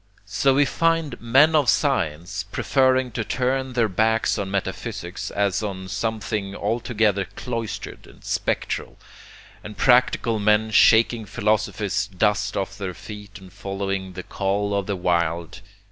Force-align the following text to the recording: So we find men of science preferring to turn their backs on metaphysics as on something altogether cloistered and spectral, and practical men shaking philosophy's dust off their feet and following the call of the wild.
So 0.25 0.55
we 0.55 0.65
find 0.65 1.21
men 1.21 1.55
of 1.55 1.69
science 1.69 2.41
preferring 2.51 3.11
to 3.11 3.23
turn 3.23 3.73
their 3.73 3.87
backs 3.87 4.39
on 4.39 4.49
metaphysics 4.49 5.29
as 5.29 5.61
on 5.61 5.89
something 5.89 6.55
altogether 6.55 7.25
cloistered 7.35 8.07
and 8.07 8.23
spectral, 8.23 8.97
and 9.63 9.77
practical 9.77 10.39
men 10.39 10.71
shaking 10.71 11.27
philosophy's 11.27 12.07
dust 12.07 12.57
off 12.57 12.79
their 12.79 12.95
feet 12.95 13.37
and 13.39 13.53
following 13.53 14.13
the 14.13 14.23
call 14.23 14.73
of 14.73 14.87
the 14.87 14.95
wild. 14.95 15.61